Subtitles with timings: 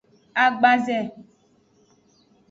[0.43, 0.97] Agbaze.